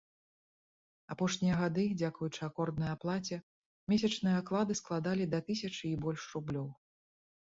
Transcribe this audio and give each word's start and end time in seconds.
Апошнія 1.15 1.57
гады, 1.59 1.83
дзякуючы 1.99 2.39
акорднай 2.47 2.89
аплаце, 2.93 3.37
месячныя 3.93 4.39
аклады 4.45 4.73
складалі 4.79 5.29
да 5.35 5.39
тысячы 5.51 5.85
і 5.91 5.93
больш 6.07 6.25
рублёў. 6.39 6.67